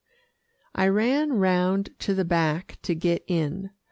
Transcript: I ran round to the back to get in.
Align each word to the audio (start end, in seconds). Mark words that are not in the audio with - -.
I 0.73 0.87
ran 0.87 1.33
round 1.33 1.91
to 1.99 2.15
the 2.15 2.25
back 2.25 2.79
to 2.81 2.95
get 2.95 3.23
in. 3.27 3.69